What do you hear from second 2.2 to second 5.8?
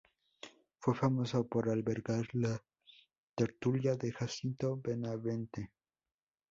la tertulia de Jacinto Benavente.